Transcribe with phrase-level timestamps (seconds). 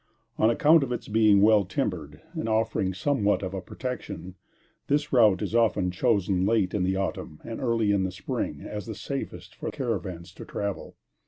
[0.39, 4.33] On account of its being well timbered, and offering somewhat of a protection,
[4.87, 8.87] this route is often chosen late in the autumn and early in the spring, as
[8.87, 10.95] the safest for caravans to travel.